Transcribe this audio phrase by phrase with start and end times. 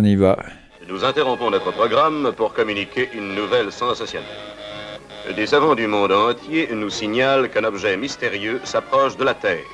[0.00, 0.38] On y va.
[0.88, 4.46] Nous interrompons notre programme pour communiquer une nouvelle sensationnelle.
[5.36, 9.70] Des savants du monde entier nous signalent qu'un objet mystérieux s'approche de la Terre.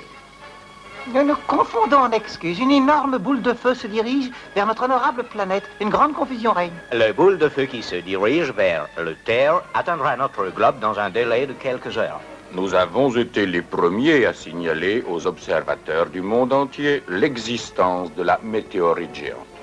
[1.15, 2.59] Nous nous confondons en excuses.
[2.59, 5.71] Une énorme boule de feu se dirige vers notre honorable planète.
[5.81, 6.73] Une grande confusion règne.
[6.91, 11.11] Le boule de feu qui se dirige vers le Terre atteindra notre globe dans un
[11.11, 12.21] délai de quelques heures.
[12.53, 18.41] Nous avons été les premiers à signaler aux observateurs du monde entier l'existence de la
[18.43, 19.56] météorite géante.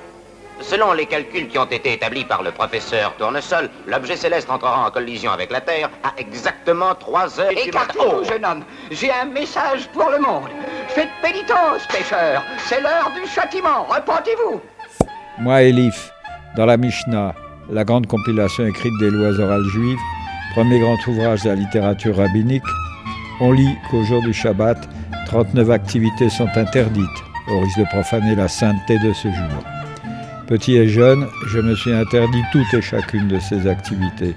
[0.63, 4.91] Selon les calculs qui ont été établis par le professeur Tournesol, l'objet céleste entrera en
[4.91, 7.61] collision avec la Terre à exactement 3 heures matin.
[7.67, 8.63] Écartez-vous, Oh, jeune homme.
[8.89, 10.49] J'ai un message pour le monde.
[10.87, 12.41] Faites pénitence, pêcheurs.
[12.59, 13.83] C'est l'heure du châtiment.
[13.89, 14.61] Repentez-vous.
[15.39, 16.11] Moi, Elif,
[16.55, 17.35] dans la Mishnah,
[17.69, 19.99] la grande compilation écrite des lois orales juives,
[20.53, 22.63] premier grand ouvrage de la littérature rabbinique,
[23.41, 24.77] on lit qu'au jour du Shabbat,
[25.27, 27.03] 39 activités sont interdites,
[27.49, 29.63] au risque de profaner la sainteté de ce jour.
[30.53, 34.35] Petit et jeune, je me suis interdit toutes et chacune de ces activités.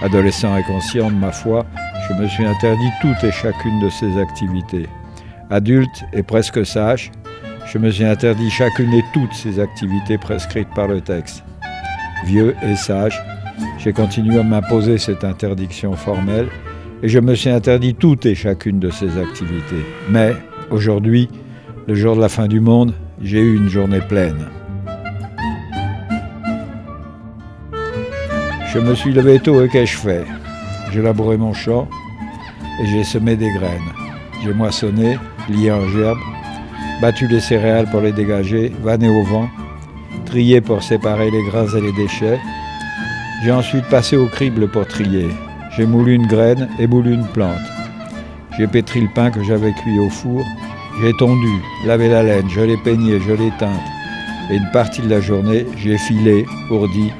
[0.00, 1.66] Adolescent et conscient de ma foi,
[2.08, 4.86] je me suis interdit toutes et chacune de ces activités.
[5.50, 7.10] Adulte et presque sage,
[7.66, 11.42] je me suis interdit chacune et toutes ces activités prescrites par le texte.
[12.26, 13.20] Vieux et sage,
[13.78, 16.46] j'ai continué à m'imposer cette interdiction formelle
[17.02, 19.84] et je me suis interdit toutes et chacune de ces activités.
[20.10, 20.32] Mais
[20.70, 21.28] aujourd'hui,
[21.88, 24.46] le jour de la fin du monde, j'ai eu une journée pleine.
[28.72, 30.24] Je me suis levé tôt et qu'ai-je fait?
[30.92, 31.88] J'ai labouré mon champ
[32.80, 33.92] et j'ai semé des graines.
[34.44, 35.18] J'ai moissonné,
[35.48, 36.18] lié en gerbe,
[37.02, 39.48] battu les céréales pour les dégager, vanné au vent,
[40.24, 42.38] trié pour séparer les grains et les déchets.
[43.42, 45.26] J'ai ensuite passé au crible pour trier.
[45.76, 47.58] J'ai moulu une graine et moulu une plante.
[48.56, 50.44] J'ai pétri le pain que j'avais cuit au four.
[51.02, 53.88] J'ai tondu, lavé la laine, je l'ai peigné, je l'ai teinte.
[54.48, 57.10] Et une partie de la journée, j'ai filé, ourdi,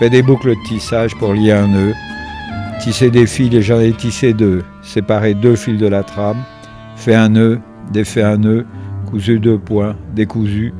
[0.00, 1.92] fait des boucles de tissage pour lier un nœud,
[2.80, 6.42] tissé des fils et j'en ai tissé deux, séparé deux fils de la trame,
[6.96, 7.60] fait un nœud,
[7.92, 8.64] défait un nœud,
[9.10, 10.72] cousu deux points, décousu.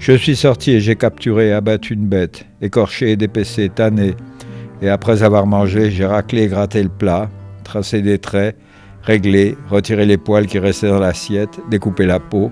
[0.00, 4.16] Je suis sorti et j'ai capturé et abattu une bête, écorché et dépecé, tanné.
[4.82, 7.30] Et après avoir mangé, j'ai raclé et gratté le plat,
[7.62, 8.56] tracé des traits,
[9.04, 12.50] réglé, retiré les poils qui restaient dans l'assiette, découpé la peau,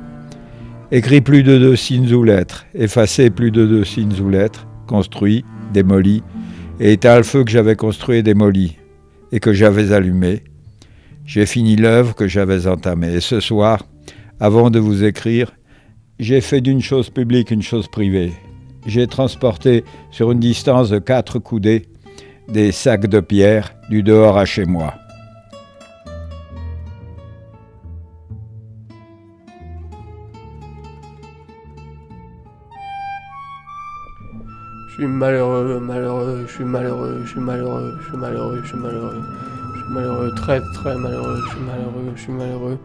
[0.93, 5.45] écrit plus de deux signes ou lettres, effacé plus de deux signes ou lettres, construit,
[5.73, 6.23] démoli,
[6.79, 8.79] et éteint le feu que j'avais construit et démoli,
[9.33, 10.45] et que j'avais allumé.
[11.25, 13.15] J'ai fini l'œuvre que j'avais entamée.
[13.15, 13.87] Et ce soir,
[14.41, 15.53] avant de vous écrire,
[16.19, 18.33] j'ai fait d'une chose publique une chose privée.
[18.87, 21.87] J'ai transporté sur une distance de quatre coudées
[22.49, 24.95] des sacs de pierre du dehors à chez moi.
[34.93, 38.77] Je suis malheureux, malheureux, je suis malheureux, je suis malheureux, je suis malheureux, je suis
[38.77, 39.23] malheureux.
[39.75, 42.79] Je suis malheureux, très très malheureux, je suis malheureux, je suis malheureux.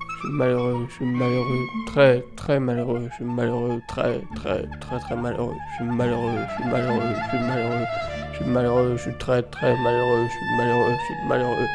[0.00, 4.98] Je suis malheureux, je suis malheureux, très très malheureux, je suis malheureux, très très très
[5.00, 5.54] très malheureux.
[5.72, 7.84] Je suis malheureux, je suis malheureux, je suis malheureux.
[8.32, 11.66] Je suis malheureux, je suis très très malheureux, je suis malheureux, je suis malheureux.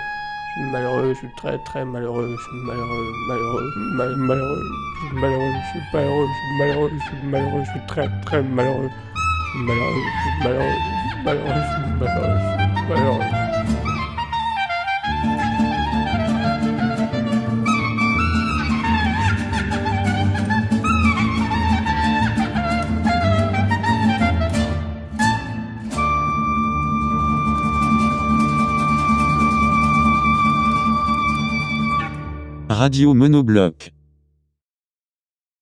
[0.57, 4.63] Je suis malheureux, je suis très très malheureux, je suis malheureux, malheureux, mal- malheureux,
[5.02, 8.09] je suis malheureux, je suis malheureux, je suis malheureux, je suis malheureux, je suis très
[8.25, 8.90] très malheureux.
[32.85, 33.89] Radio Monobloc.